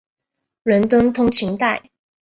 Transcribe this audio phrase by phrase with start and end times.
[0.63, 1.83] 伦敦通勤带。